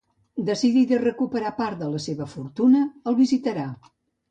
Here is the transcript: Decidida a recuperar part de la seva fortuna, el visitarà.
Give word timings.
Decidida 0.45 0.95
a 0.99 1.03
recuperar 1.09 1.51
part 1.59 1.79
de 1.85 1.91
la 1.97 2.01
seva 2.07 2.29
fortuna, 2.33 2.83
el 3.13 3.21
visitarà. 3.23 3.71